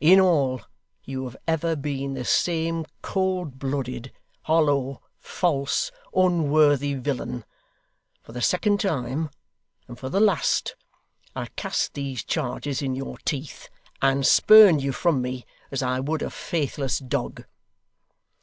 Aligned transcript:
In 0.00 0.18
all, 0.18 0.62
you 1.04 1.24
have 1.26 1.36
ever 1.46 1.76
been 1.76 2.14
the 2.14 2.24
same 2.24 2.86
cold 3.02 3.58
blooded, 3.58 4.12
hollow, 4.44 5.02
false, 5.18 5.90
unworthy 6.14 6.94
villain. 6.94 7.44
For 8.22 8.32
the 8.32 8.40
second 8.40 8.80
time, 8.80 9.28
and 9.86 9.98
for 9.98 10.08
the 10.08 10.20
last, 10.20 10.74
I 11.36 11.48
cast 11.56 11.92
these 11.92 12.24
charges 12.24 12.80
in 12.80 12.94
your 12.94 13.18
teeth, 13.26 13.68
and 14.00 14.24
spurn 14.26 14.78
you 14.78 14.92
from 14.92 15.20
me 15.20 15.44
as 15.70 15.82
I 15.82 16.00
would 16.00 16.22
a 16.22 16.30
faithless 16.30 16.98
dog! 16.98 17.44